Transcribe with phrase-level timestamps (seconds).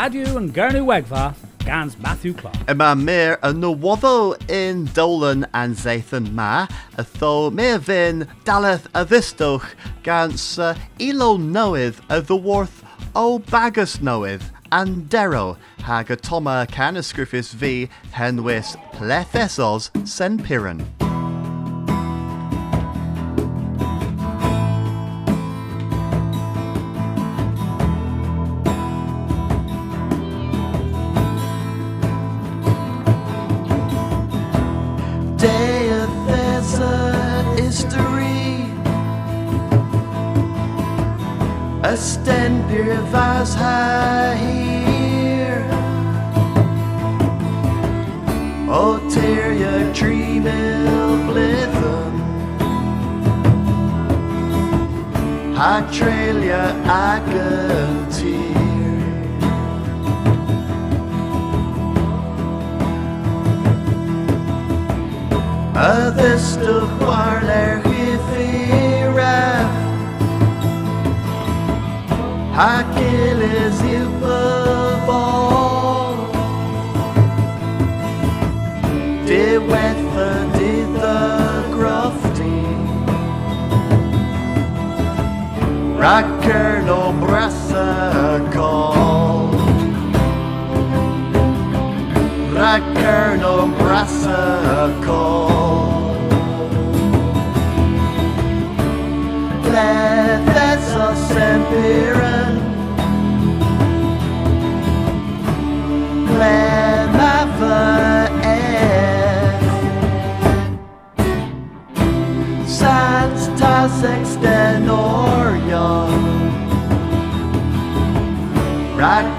[0.00, 2.56] Radio and Gernu Wegva, Gans Matthew Clark.
[2.68, 9.04] Yma mir y nywoddo in Dolan and Zathan ma, a tho mir fin daleth a
[9.04, 12.80] ddistwch gans uh, ilo newydd y ddworth
[13.14, 14.40] o bagus newydd
[14.72, 21.09] Andero hag y toma can henwys plethessos sen piran.
[43.00, 43.54] Sten Pyrvas
[44.38, 45.64] here.
[48.68, 52.12] O Teria Dreamil Blitham
[55.54, 58.50] Hydralia Agantir
[65.74, 67.89] Others to Warler Hifiraf
[72.62, 74.04] Achilles you
[75.06, 76.14] ball
[79.24, 82.60] De weather did the grafty
[85.96, 89.48] Rocker no brassa call.
[92.52, 96.14] Rocker no brassa call.
[99.62, 101.64] That's us and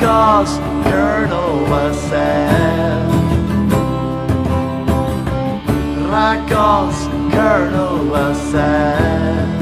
[0.02, 0.58] Rakos
[0.90, 3.08] Colonel was said
[6.10, 9.61] Rakos Colonel was said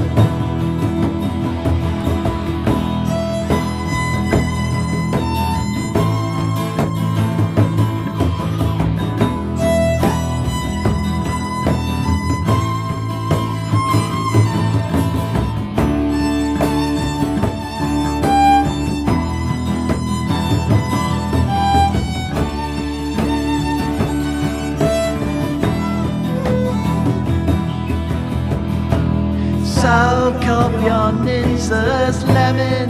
[31.59, 32.89] ninjas lemon.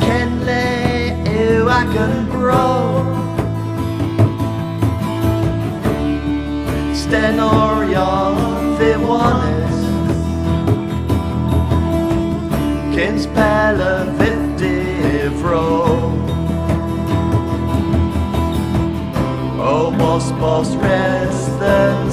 [0.00, 1.10] Can lay
[1.68, 3.04] I can grow
[6.94, 8.34] Stenorion
[8.78, 9.78] Viwanis
[12.94, 15.64] Kins Pella Vitivro
[19.60, 22.10] Almost post rest the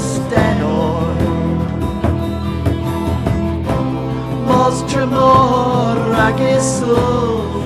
[4.67, 5.95] stenor Most tremor
[6.27, 7.57] agisul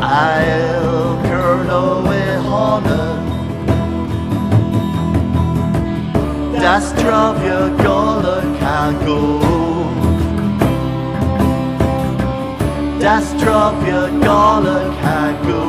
[0.00, 3.20] I'll curl with honor.
[6.54, 9.40] Das zdrowie gole kago
[13.00, 13.24] Das
[14.24, 15.62] gole kago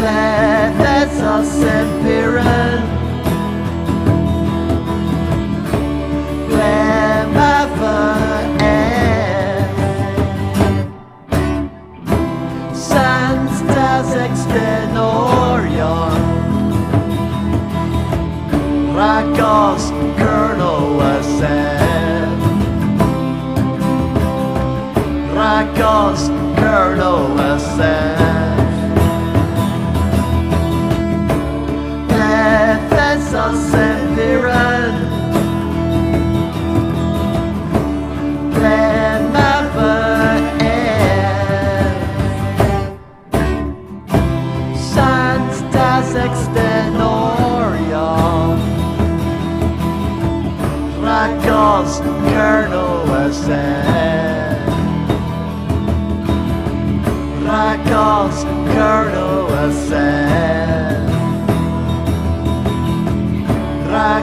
[0.00, 3.01] That's us and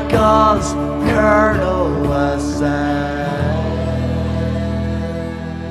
[0.09, 0.73] Gods,
[1.11, 1.79] Colonel.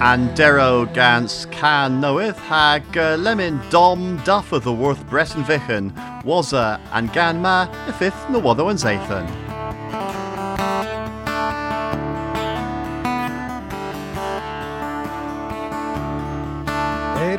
[0.01, 5.91] And Dero Gans can knoweth hag uh, lemon dom duff of the worth Breton vichen,
[6.23, 9.27] waza uh, and ganma the fifth no other and zathan.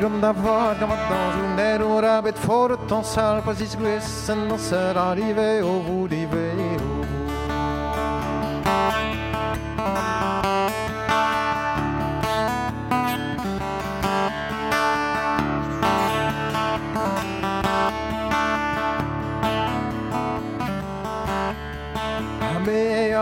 [0.04, 4.46] om da var gammalt dans Under åra bet for å ta sal på sitt gwissen
[4.52, 6.22] Og sør arrive og hvor de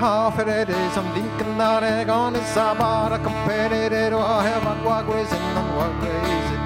[0.00, 5.54] Hagan me hafere som vinken där är gone sabara compare och have a guagres and
[5.54, 6.59] non guagres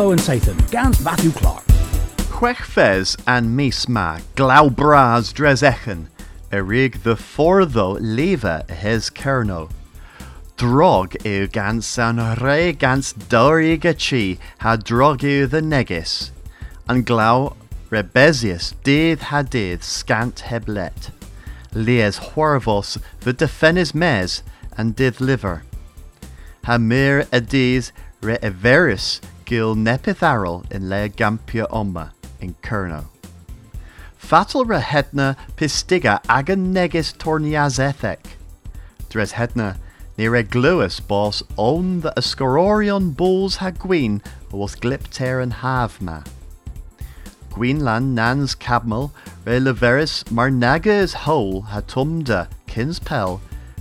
[0.00, 1.62] And Sathan, gans Matthew Clark.
[2.32, 5.60] Chwech fes an mis ma, glaw bras dres
[6.50, 9.70] erig the fortho leva hes kerno.
[10.56, 16.30] Drog eu gans an re gans dorig a chi ha drog eu the negis,
[16.88, 17.54] and glau
[17.90, 19.42] rebesius dydd ha
[19.82, 21.10] scant heblet.
[21.74, 24.42] Lies horvos the defenis mes
[24.78, 25.62] and dydd liver.
[26.64, 27.40] Ha mir a
[28.22, 29.20] re everis
[29.50, 33.06] gil nepith aral in le gampia oma in Kerno.
[34.16, 38.36] Fatal re hetna pistiga agan negis torniaz ethek.
[39.08, 39.76] Dres hetna
[40.16, 46.24] ni re gluas bos on the ascororion bulls ha gwyn was glipter and havma.
[47.50, 49.10] Gwynland nans cabmal
[49.44, 53.00] re leveris marnagas hole ha tumda kins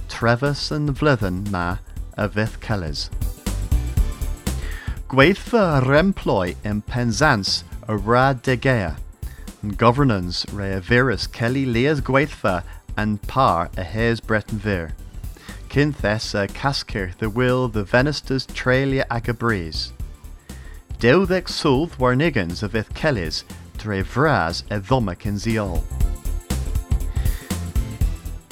[0.08, 1.78] trevis and vlythen ma
[2.18, 3.12] a vith kellers.
[5.10, 8.98] Gweithfa remploi in Penzance a ra degea,
[9.64, 12.62] and governance re virus Kelly Leas Gweithfa
[12.96, 14.92] and par a hes Breton vir.
[15.68, 19.94] Kinthes a cascir the will the venistas trelia ag a breeze.
[21.00, 23.44] Dewdec sulth war niggans of ith Kellys
[23.80, 25.82] dre vras e dhomac in ziol.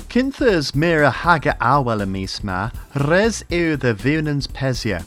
[0.09, 5.05] Kinthes mira haga awel a misma, res ew the vunans pesia,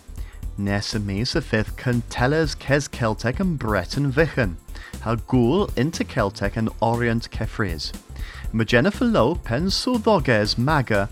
[0.60, 4.56] Nes y mis y ffydd cyntellers Celtic and Breton Vichen,
[5.00, 7.86] ha gŵl inter Celtic yn Orient Cefrys.
[8.52, 11.06] Mae Jennifer Lowe pen swddoges maga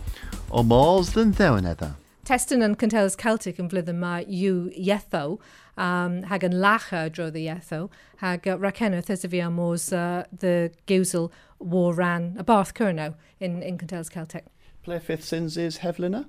[0.51, 1.95] o mors ddyn ddewn edda.
[2.29, 5.39] Testyn yn Cyntellers Celtic yn flyddyn mae yw ietho,
[5.81, 7.89] um, hag yn lacha dro the Yetho,
[8.21, 13.63] hag racenwth ys y fi mors uh, the gewsel war ran a Barth Curnow in,
[13.63, 14.45] in Cyntellers Celtic.
[14.85, 16.27] Ple fifth sins is Heflina?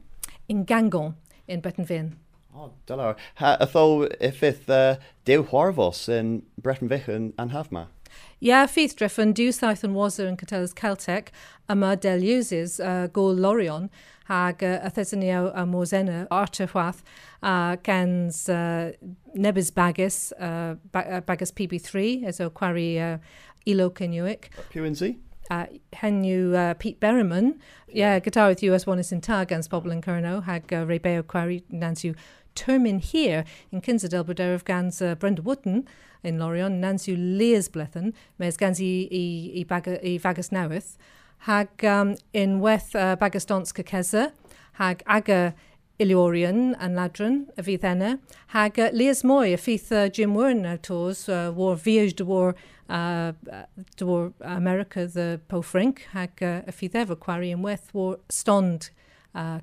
[0.47, 1.15] In Gangon
[1.49, 1.83] in Breton
[2.55, 3.15] Oh, dylar.
[3.35, 7.87] Ha, ytho ifydd uh, dew hwarfos yn Breton Vichen an Hafma?
[8.39, 11.31] Yeah, Feith Driffen, due south and wazer in Catellas Celtic,
[11.69, 13.89] yma del uses uh, go Lorion,
[14.25, 17.01] hag uh, a thesynio a mosena archahwath
[17.43, 18.91] uh, gans uh,
[19.35, 23.17] nebys bagus uh, ba uh, bagus PB3 as o quarry uh,
[23.65, 24.49] ilo Kenuic.
[24.71, 25.17] PNZ?
[25.49, 29.91] Uh, henw uh, Pete Berryman, yeah, guitar with US One is in tag against Pobl
[29.91, 31.63] and Kerno, hag uh, Rebeo Quarry
[32.55, 35.87] Nancy termin here in Kinsadel Berder of gans uh, Brenda Wooden
[36.23, 39.65] in Lorion, Nancy Leas Blethen, mes gans i, i, i,
[40.03, 40.17] i
[41.39, 43.45] hag um, in weth uh, Bagus
[44.73, 45.53] hag aga
[45.99, 48.19] Iliorian and Ladron a enna.
[48.47, 49.57] Hag uh, Leas Moy a
[49.91, 52.55] uh, Jim Wern a tos uh, war viage de war
[52.89, 53.33] uh,
[53.97, 58.89] de war America the Po Frink hag uh, a fydd quarry yn weth war stond
[59.35, 59.59] uh.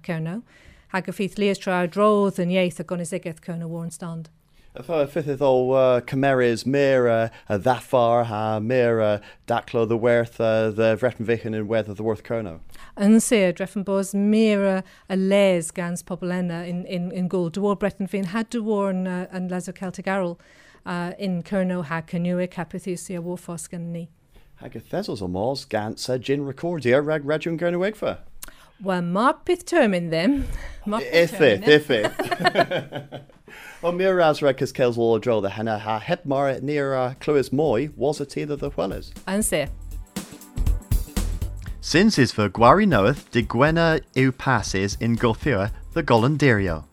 [0.94, 4.30] hag y ffeith leis tra drodd yn ieith ac onesigaeth cwn o warn stand.
[4.76, 10.70] Fythydd o uh, cymerys mir uh, a ddaffar ha mir uh, daclo the werth uh,
[10.70, 12.60] the vrettenvichen yn wedd the worth kerno.
[13.00, 17.50] Yn se, dreffyn bos mira a les gans pobl enna in, in, in gwl.
[17.50, 20.36] Dwar Brettenfin had dwar yn, uh, yn Lazo Celtic Arol
[20.84, 24.08] uh, in Kerno ha cynwyr capithysi a warfos gan ni.
[24.60, 28.18] Hag y thesels o mors gans a gin recordia rag radion gyrnywegfa.
[28.82, 30.44] Wel, mar pith termin ddim.
[30.86, 33.20] Mar pith Ifith, termin, ifith.
[33.82, 37.14] O mir as reg cys caels all dro the henna ha hep mar near uh,
[37.20, 39.12] Clywys Moy was a teeth of the Wellers.
[39.28, 39.68] Yn se.
[41.80, 46.84] Since is for Gwari knoweth de Gwena yw passes in Gothia the Golanderio.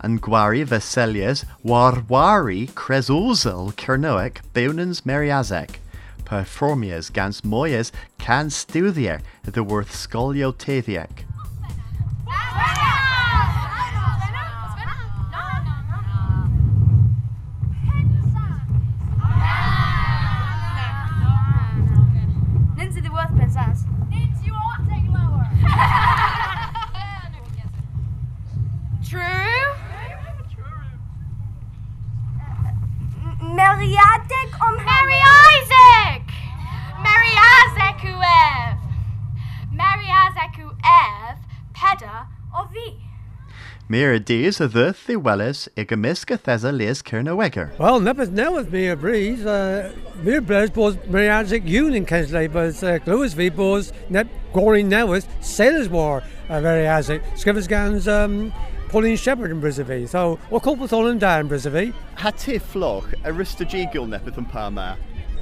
[0.00, 5.78] And Gwari Veselias warwari cresulzel Kernoek beunens meriazek.
[6.26, 11.24] Performias gans moyes can stuthier the worth scolio tethiek.
[22.76, 23.86] Ninsi the worth pensas.
[24.10, 24.50] Ninsi
[29.08, 29.46] True.
[33.56, 35.20] Meriadek om Mary
[35.54, 36.24] Isaac.
[37.02, 38.78] Mary Isaac Ev.
[39.70, 41.38] Mary Isaac Ev.
[41.72, 42.98] Peda of thee.
[43.96, 47.70] Mira dees a the the Wellers igamiska thesa lias Kernoeger.
[47.78, 49.88] Wel, nepeth newydd mi y bryd, uh,
[50.20, 55.24] mi'r bryd bod Mariadig Ywn yn Kensley, but uh, glywys fi bod nep gori newydd,
[55.40, 58.52] Sailors War a Mariadig, sgrifys gans um,
[58.92, 60.02] Pauline Shepherd yn bryd fi.
[60.04, 61.88] So, o cwbl thol yn da yn bryd fi.
[62.20, 64.90] Ha ti floch arista gigil nepeth yn parma.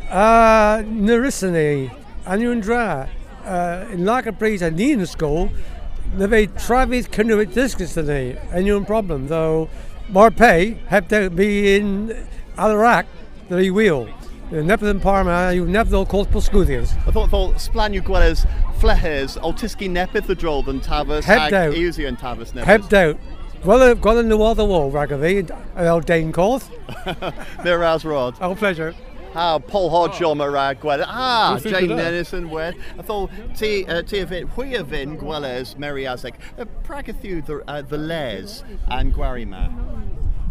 [0.06, 1.90] Uh, Narissa ni,
[2.22, 3.08] anu yn dra,
[3.42, 5.08] uh, yn lag y bryd a ni yn
[6.18, 8.22] na fe trafydd cynwyd disgus yn ni,
[8.54, 9.68] anu yn problem, though
[10.14, 11.94] mar pay heb de fi yn
[12.58, 13.10] ar y rac,
[13.48, 14.06] that i wheel.
[14.54, 16.92] Nepeth yn Parma, yw nepeth o'r cwlt posgwyddians.
[17.08, 18.44] I thought thought splan you gwelers
[18.82, 21.74] flehes altisgi nepeth the droll than tavas doubt.
[21.74, 22.64] easy and tavas nepeth.
[22.64, 23.18] Heb doubt.
[23.64, 26.68] Gweld gweld yn nywodd o wol rag o fi, fel Dane Corth.
[27.64, 28.36] Miraz rod.
[28.40, 28.92] Oh, pleasure.
[29.34, 30.78] Ah, Paul Hodge on my rag.
[30.84, 31.96] Ah, Wrth i Jane gyda.
[31.96, 32.76] Denison wed.
[32.98, 36.34] I thought ti uh, ti a fin hwy a fin gwelers Mary Azek.
[36.56, 39.72] Uh, the uh, the les and Gwarima.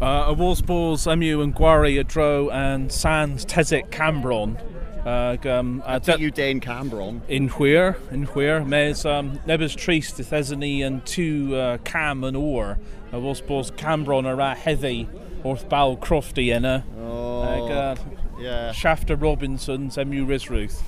[0.02, 4.60] Uh, a Wolfsballs, Emu and Gwari, a Dro, and Sans Tezik Cambron.
[5.06, 7.22] Uh, um, uh, you Dane Cambron.
[7.30, 12.80] in Huir, in Huir, mes um, nebys trist Thesany and two uh, Cam and Or.
[13.14, 15.08] A Wolfsballs Cambron a ra heddi
[15.44, 16.84] wrth bal crofty yna.
[17.00, 17.96] Oh, Ag, uh,
[18.44, 18.72] yeah.
[18.72, 20.82] Shafter Robinson's Emu Risruth.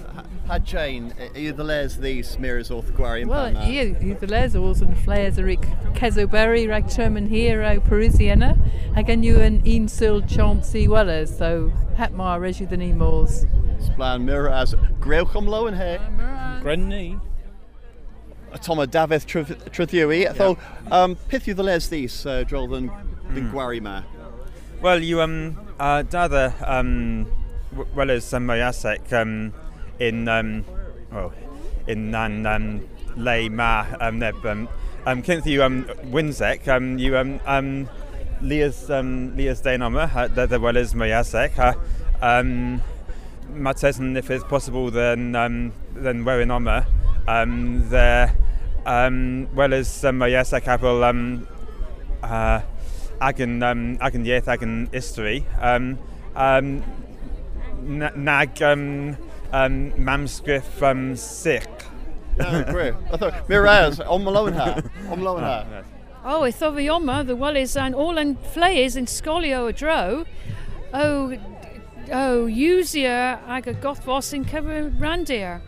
[0.48, 4.56] Had Jane, are you the les these smears off Gwari Wel, ie, i the les
[4.56, 5.66] oes yn ffles yr ic
[5.98, 8.52] Cesoberry rag Sherman here o Parisiana
[8.96, 12.92] ag yn yw yn un syl chomps i weles, so het mar resiw dyn ni
[12.92, 13.46] mors.
[13.88, 14.76] Splan Miraz.
[15.00, 15.98] Grewchom lo and he.
[16.64, 17.20] Grenny.
[18.62, 20.28] Toma Davith Truthiwi.
[20.30, 20.60] I thought
[20.92, 22.92] um pith the les these uh, droll than
[23.32, 24.04] the Gwarima.
[24.82, 27.45] Well, you um uh dada um w-
[27.96, 29.54] well as um, Mayasek um
[30.00, 30.66] in um
[31.12, 31.32] oh
[31.88, 34.68] in nan um lay ma um neb um
[35.06, 37.90] um kynth you um Winsek um you um um
[38.42, 41.74] Leas um Leas Dainama uh, dada well as Mayasek uh,
[42.22, 42.82] um
[43.54, 46.86] Matesen if it's possible then um then wearing armor
[47.28, 48.32] um the
[48.86, 51.48] um well as um, Mayasek apple um
[52.24, 52.62] uh
[53.22, 55.44] ag yn, um, ag yn ieith ag yn history.
[55.62, 55.96] Um,
[56.36, 56.84] um,
[57.82, 59.18] nag um,
[59.52, 61.70] um, mamsgriff um, sick.
[62.38, 62.96] No, grew.
[63.12, 64.82] I thought, Miraz, on Malone ha.
[65.10, 65.84] On Malone ha.
[66.28, 70.26] Oh, it's the Yoma, the Wallis and all and Flayers in Scolio a dro.
[70.94, 71.38] Oh,
[72.12, 75.62] oh, Usia, I got Gothvos in Kevin Randir.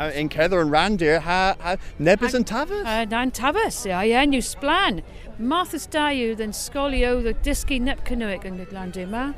[0.00, 2.84] Uh, in Kether and Randir, ha, ha, Nebus and Tavus?
[2.84, 5.02] Uh, and Tavus, yeah, yeah, new splan.
[5.38, 9.34] Martha's Dayu, then Scolio, the Diski Nepkanuik and Glandir.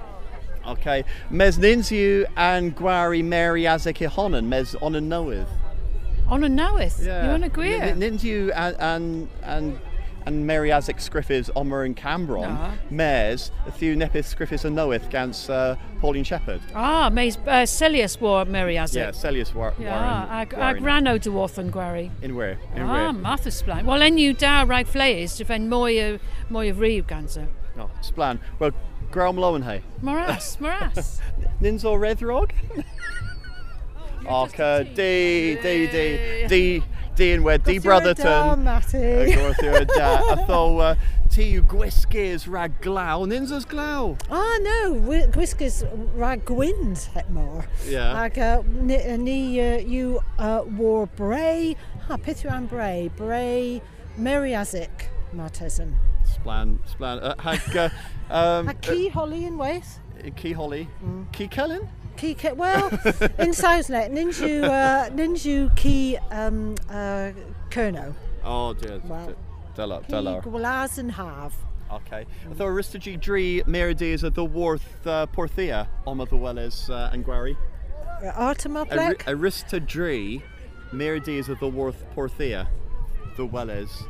[0.66, 1.04] Okay.
[1.30, 5.48] Mes Ninsiu and Gwari Mary Azek Ihonan, Mes on and knoweth.
[6.28, 6.48] On a?
[6.48, 7.78] You want to agree?
[7.78, 9.78] Ninsiu and, and, and
[10.26, 12.76] and Mary Azek Scriffis Omer and Cambron.
[12.90, 16.60] Mares, a few Nepis Scriffis and Knoweth against uh, Pauline Shepherd.
[16.74, 18.94] Ah, Mays uh, Celius war Mary Azek.
[18.96, 19.74] Yeah, Celius War.
[19.78, 22.10] Ja, ag, ag rano dwarth yn gwari.
[22.22, 22.58] In where?
[22.74, 23.12] In Ah, where?
[23.12, 23.84] Martha Splan.
[23.84, 26.08] Wel, en yw da rhaid fleis, dy fen mwy o,
[26.50, 27.46] mwy o rhyw gansa.
[27.76, 28.40] No, Splan.
[28.58, 28.72] Well,
[29.14, 29.80] Graham Lowenhay.
[30.02, 31.20] Morass, Morass.
[31.62, 32.52] Ninzo Redrog?
[34.28, 36.82] Oca, D, D, D, D,
[37.14, 38.64] D and where D Brotherton.
[38.64, 39.32] Matty.
[39.36, 40.32] Go through a da.
[40.32, 40.94] I thought, uh,
[41.30, 44.16] T Gwiskis rag glow, Ninza's glow.
[44.30, 45.84] Ah, no, wi- Gwisgus
[46.16, 47.66] rag gwynd het more.
[47.86, 48.20] Yeah.
[48.20, 51.76] Ag uh, ni, uh, ni uh, you uh, wore bray,
[52.08, 53.80] ha, pithu am bray, bray,
[54.16, 55.92] Mary Azik, Martesan.
[56.44, 57.22] Splan, Splan.
[57.22, 57.88] Uh, hag, uh,
[58.34, 59.98] um, A key holly in Wales?
[60.24, 60.88] uh, Key Holly.
[61.32, 61.88] Key Kellen?
[62.16, 62.88] Key, ke- well,
[63.38, 67.32] in Sousnet, ninju, uh, ninju key um, uh,
[67.70, 68.14] Kerno.
[68.44, 69.00] Oh, dear.
[69.04, 69.34] Well,
[69.74, 70.40] Della, Della.
[70.42, 71.54] Gwlaz and Have.
[71.90, 72.24] Okay.
[72.50, 77.24] I thought Aristogy Dree Merides of the Worth uh, Porthia, Oma the Welles uh, and
[77.24, 77.56] Gwari.
[78.22, 79.24] Artema Ari- Plek?
[79.26, 80.42] Arista Dree
[80.92, 82.68] Merides of the Worth Porthia,
[83.36, 84.04] the Welles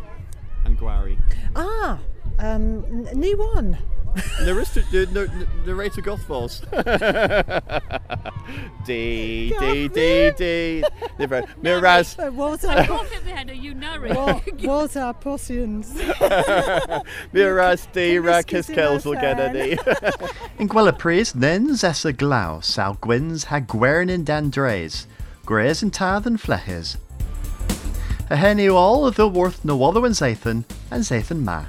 [0.67, 1.19] and Gwari.
[1.57, 1.99] Ah,
[2.39, 3.79] um, n- ni one.
[4.43, 6.61] Narista, the, the, the rate of Gothfalls.
[8.87, 10.85] D, D, D, D.
[11.19, 11.43] Never.
[11.63, 12.17] Miraz.
[12.19, 14.15] Was I our, can't they had a unari.
[14.15, 15.93] what was our potions?
[17.33, 19.73] Miraz D, Rakis Riscus in Kells will get a D.
[20.59, 25.07] In Gwella Pris, then Zessa Glau, Sal Gwyn's ha Gwern in Dandres,
[25.45, 26.99] Grays and Tarth and Fleches.
[28.31, 31.65] A henny all of the worth no other than Zathan and Zathan Ma.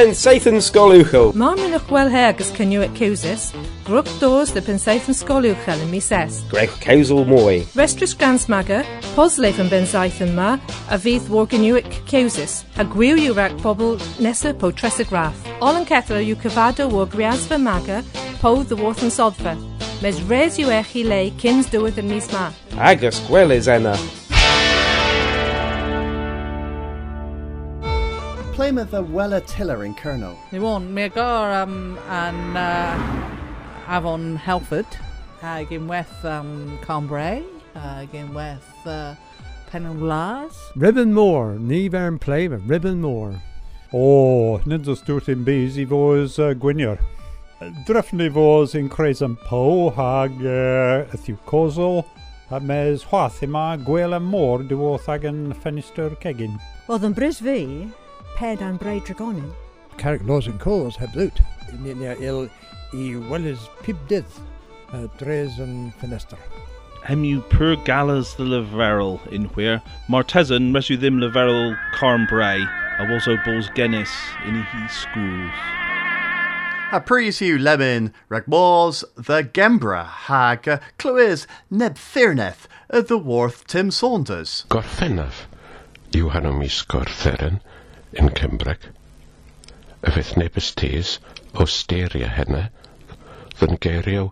[0.00, 1.34] Pensaeth yn Sgoliwchol.
[1.36, 3.50] Mae'n mynd o'ch wel her gys cynnyw at Cewsys,
[3.84, 6.38] grwp dos dy Pensaeth yn Sgoliwchol yn mis es.
[6.48, 7.58] Greg Cewsol mwy.
[7.76, 8.78] Restrys Gransmaga,
[9.12, 10.54] posleif yn Bensaeth yn ma,
[10.88, 15.36] a fydd wargynyw at Cewsys, a gwyw yw rhaid pobl nesaf po tresig raff.
[15.60, 18.00] Ol yn cethla yw cyfado o griasfa maga,
[18.40, 19.52] po ddywarth yn sodfa.
[20.00, 22.48] Mes res yw eich i lei cyns dywydd yn mis ma.
[22.80, 23.98] Agos gwelys enna.
[28.60, 30.36] Plymouth the Weller Tiller in Kerno.
[30.52, 34.84] Ni won, mi agor um, an uh, Avon Helford,
[35.42, 37.42] ag unwaith um, Cambrai,
[37.74, 39.14] ag unwaith uh,
[39.70, 40.52] Penwlas.
[40.76, 43.40] Ribbon Moor, ní bhar an play with Ribbon Moor.
[43.94, 47.00] Oh, nid os dúirt in bís i fós uh, gwynir.
[47.88, 52.04] Drefn i fós in creis yn po hag uh, ythiw cosol
[52.50, 56.60] a mes hwath yma gwel y môr diwoth ag yn ffenestr cegin.
[56.90, 57.60] Wel, yn brys fi,
[58.40, 59.52] ped an braid dragonin.
[59.98, 61.42] Carrick Laws and Coles heb loot.
[61.78, 62.48] Nia il
[62.94, 64.24] i wellis pib dydd.
[64.94, 66.38] Uh, dres yn ffenestr.
[67.04, 72.64] Hemu pur galas the leverel in where Martezan resu them leverel Carnbray
[72.98, 74.10] a also balls Guinness
[74.46, 75.60] in he schools.
[76.92, 80.64] A pris yw lemon rag mors the Gembra hag
[80.98, 84.64] clywys neb fearneth of the worth Tim Saunders.
[84.70, 85.44] Gorffennaf
[86.16, 87.60] yw hanw mis gorfferen
[88.18, 88.86] in Cymbraeg.
[90.02, 91.18] Y fydd nebys tis
[91.54, 92.62] o steria henne,
[93.60, 94.30] ddyn geiriw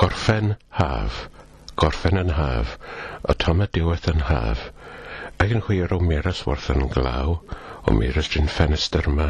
[0.00, 1.18] gorffen haf,
[1.82, 2.78] gorffen yn haf,
[3.28, 4.64] o tom y diwedd yn haf,
[5.44, 7.36] ac yn hwyr o miras wrth yn glaw,
[7.86, 9.28] o miras dyn ffenestr yma,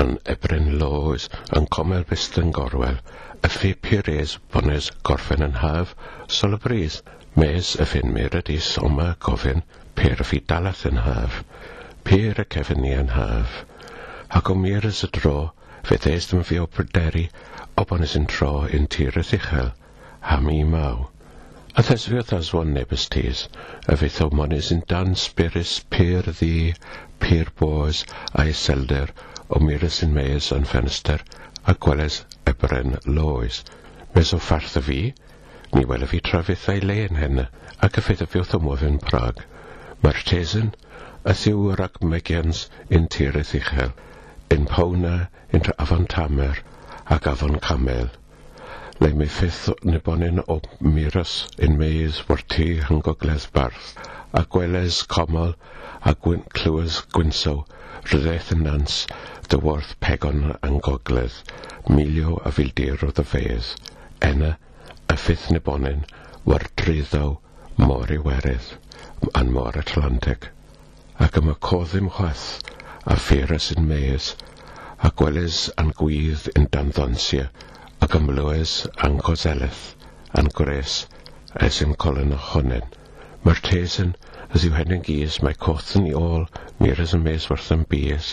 [0.00, 3.02] an ebryn loes yn comer byst yn gorwel,
[3.44, 5.92] y ffi pyres bones gorffen yn haf,
[6.38, 7.02] sol y bris,
[7.36, 9.62] mes y ffyn mir y oma gofyn,
[9.98, 11.42] per y ffi dalath yn haf.
[12.10, 13.62] Per y cefn ni yn haf,
[14.38, 15.38] ac o miras y dro,
[15.88, 17.26] fydd eist yn fi o pryderu,
[17.80, 19.72] o bones yn tro yn tireth uchel,
[20.30, 21.08] ham i maw.
[21.76, 23.46] A thesfiodd aswan nebys tis,
[23.90, 26.72] a fydd o mones yn dan spiris per ddi,
[27.24, 29.10] per bos a iselder,
[29.48, 31.24] o miras yn mees yn ffenester,
[31.66, 32.20] a gweles
[32.52, 33.64] ebren loes.
[34.14, 35.00] Mes o ffarth y fi,
[35.74, 37.48] ni wel y fi trafydd ei le yn henne,
[37.88, 39.42] ac y fydd y fiwth o mwfyn Prag.
[40.04, 40.70] Mae'r tesyn,
[41.30, 42.58] a thiwr ac mygians
[42.96, 43.92] yn tirith uchel,
[44.54, 45.14] yn powna
[45.58, 46.58] yn afon tamer
[47.16, 48.10] ac afon camel.
[49.00, 49.60] Le mi ffith
[49.92, 50.56] nibonin o
[50.96, 51.32] miras
[51.66, 53.88] yn meis wrti yn gogledd barth,
[54.40, 55.54] a gweles comol
[56.10, 57.56] a gwyn clywys gwynso,
[58.12, 59.00] rydeth yn nans
[59.54, 61.40] dyworth pegon yn gogledd,
[61.88, 63.74] milio a fildir o ddyfeis,
[64.30, 64.54] ena
[65.08, 66.04] a ffith nibonin
[66.44, 67.38] war dryddaw
[67.80, 68.74] mor Iwerydd,
[69.40, 70.53] yn mor Atlantic
[71.26, 72.46] ac yma codd chwath,
[73.06, 74.32] a pheras yn mes,
[75.06, 77.50] a gweles an gwydd yn danddonsia,
[78.06, 78.76] ac ymlywes
[79.08, 79.86] an gozeleth,
[80.34, 80.98] an gres
[81.68, 82.90] es yn colyn honen,
[83.44, 84.12] Mae'r tesyn
[84.56, 86.46] as yw hen yn gys, mae coth yn i ôl,
[86.78, 88.28] miras yn mes wrth yn bys,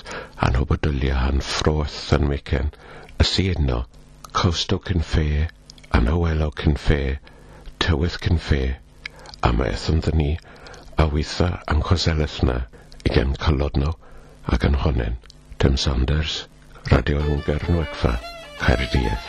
[0.48, 2.70] a'n hobodylia han ffroeth yn micen,
[3.20, 3.80] y syno,
[4.40, 5.50] cawsto cyn ffe,
[6.00, 7.02] anhywelo cyn ffe,
[7.84, 8.62] tywydd cyn ffe,
[9.44, 10.30] a mae ethon dyn ni,
[10.98, 12.62] a weitha yn coseleth na
[13.06, 13.94] i gen calodno
[14.52, 15.16] ac yn honen
[15.62, 16.48] Tim Saunders
[16.92, 18.18] Radio Gernwegfa
[18.60, 19.22] Caerdydd.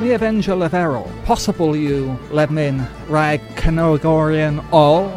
[0.00, 5.08] Mi evangel leferol, possible you ledmin rag canogorian all,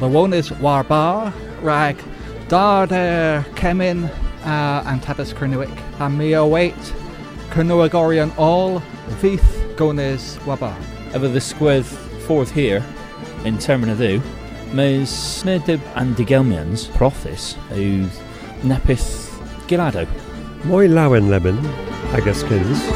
[0.00, 1.96] the one is warba, rag
[2.48, 4.04] dard er kemin
[4.44, 6.94] uh, and tabas kernuik, and mi await
[7.50, 8.80] canogorian all,
[9.20, 10.74] vith gones waba.
[11.12, 12.82] Efo the sgwedd ffordd here,
[13.44, 14.22] in Terminadw,
[14.74, 18.08] mae snedib and digelmians, proffus, yw
[18.66, 19.08] nepith
[19.70, 20.06] gilado.
[20.68, 21.60] Mwy lawen lemon,
[22.16, 22.88] agus kins.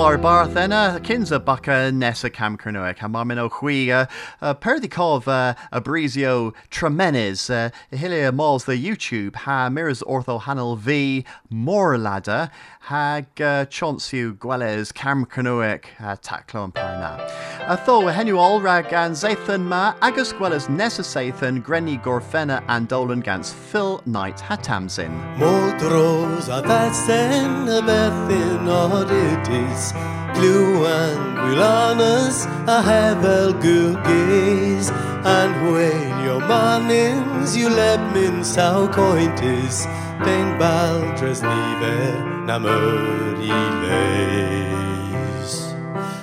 [0.00, 4.08] War barth enna kinsa baka nessa cam cernuic ha mar min chuige
[4.40, 5.28] perdi cóh
[5.72, 12.50] a brisio tremenis uh, hilia malls the YouTube ha mirrors ortho hanel v more ladder
[12.88, 17.59] hag uh, chonsú gweles cam cernuic uh, parna.
[17.70, 20.32] A tho a henuol rag an zaithan ma agus
[20.68, 25.12] nessa saithan grenny gorfena and dolan gans Phil Knight hatamsin.
[25.38, 29.92] Modros a ddasen y berthyn odidus
[30.34, 34.90] Glwan gwylanus a hefel gwgys
[35.22, 39.86] An hwylio manins yw lebmin saw cointus
[40.26, 42.18] Den baldres nifer
[42.50, 43.10] na myr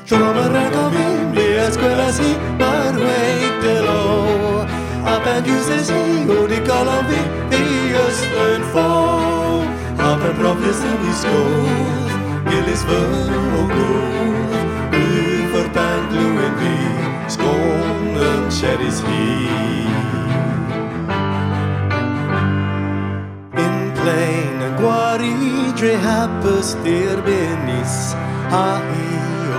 [0.08, 2.30] Trom y reg o fi mi ysgweles hi
[2.62, 4.04] ma'r weig dy lo
[5.04, 6.60] A ben gwsys hi o di
[7.10, 7.20] fi
[7.52, 7.64] fi
[8.04, 8.86] ysgwyn ffo
[10.00, 12.16] A ben profis yn i sgwrs
[12.48, 13.02] Gillis fy
[13.60, 16.74] o gwrdd Yfyr ben glwyn fi
[17.36, 19.28] Sgôn yn siedis hi
[23.66, 25.36] In plain yn gwari
[25.76, 28.16] dre hapus dir benis
[28.56, 28.66] A
[29.04, 29.17] i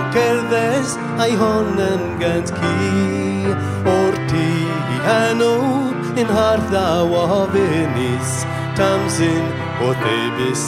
[0.09, 3.53] o cerddes a'i hon yn gant ci
[3.93, 4.47] O'r ti
[4.95, 8.45] i hanw in hartha o benis
[8.77, 9.45] Tamsin
[9.85, 10.63] o thebus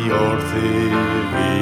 [0.00, 0.70] i orthu
[1.32, 1.52] fi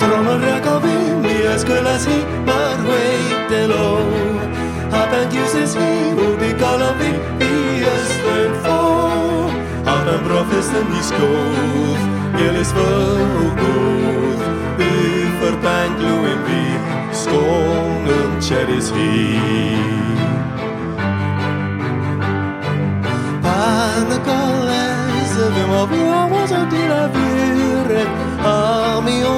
[0.00, 3.88] Trom yn rhaid o fi mi ysgwylas hi ma'r weid elo
[5.00, 7.12] A ben diwsys hi galon fi
[7.48, 7.54] i
[7.94, 8.80] ysgwyn ffo
[9.86, 12.06] A ben broffus yn i sgwdd
[14.76, 16.62] Gilys fy o gwrdd Yff yr ben glwyn fi
[17.16, 19.10] Sgôn yn cheris hi
[23.44, 27.96] Pan y goles y fy mo fi o was o dyn a fyr
[28.46, 29.36] A mi o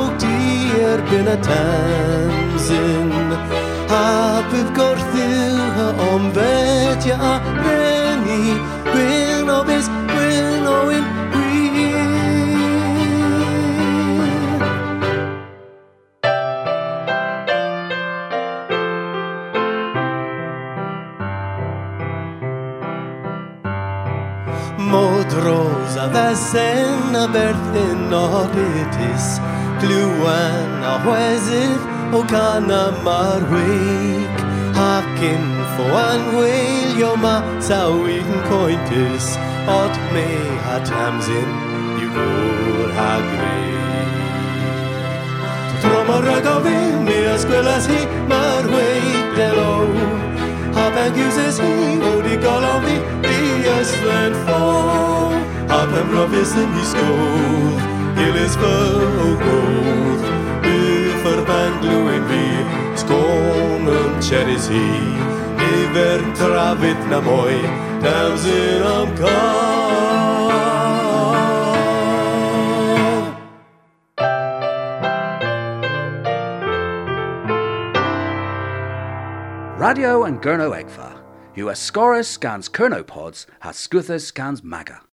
[26.54, 29.40] berthyn o rytis
[29.80, 34.44] Glwan a hwesydd o gan a mar weig
[34.78, 39.36] Ac yn ffo anweilio ma sawyd yn coentus
[39.68, 40.28] Od me
[40.72, 41.50] a tamsyn
[42.00, 43.76] yw gwr a greu
[45.82, 49.84] Trom o rag o fi mi ysgwylas hi mar weig delo
[50.78, 52.98] A ben gwsys hi o di golon fi
[53.36, 53.38] i
[53.76, 55.18] yslen ffo
[55.68, 57.82] A ben brofus yn i sgwdd
[58.16, 58.70] Gilys fy
[59.24, 60.22] o gwrdd
[60.64, 62.44] Bydd yr ben glwyn fi
[63.02, 64.86] Sgôn yn cheris hi
[65.60, 67.60] Nifer trafod na mwy
[68.04, 70.38] Tamsyn am cael
[79.78, 81.20] Radio an Gernewegva.
[81.56, 85.02] Are Scorus scans Kernopods, has Scuthus scans Maga.